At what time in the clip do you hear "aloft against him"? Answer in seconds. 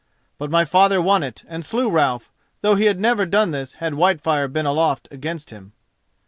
4.65-5.73